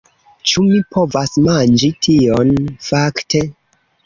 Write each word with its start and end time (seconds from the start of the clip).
Ĉu 0.51 0.61
mi 0.69 0.79
povas 0.95 1.33
manĝi 1.49 1.91
tion, 2.07 2.51
fakte? 2.89 3.45